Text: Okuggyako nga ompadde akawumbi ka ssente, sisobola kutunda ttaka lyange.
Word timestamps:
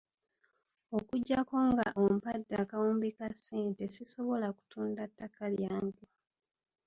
Okuggyako 0.97 1.55
nga 1.71 1.85
ompadde 2.03 2.53
akawumbi 2.63 3.09
ka 3.17 3.27
ssente, 3.35 3.83
sisobola 3.95 4.47
kutunda 4.57 5.03
ttaka 5.09 5.43
lyange. 5.57 6.05